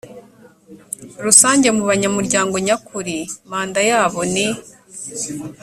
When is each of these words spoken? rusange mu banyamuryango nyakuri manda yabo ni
rusange 1.23 1.67
mu 1.77 1.83
banyamuryango 1.89 2.55
nyakuri 2.67 3.17
manda 3.49 3.81
yabo 3.89 4.19
ni 4.33 4.47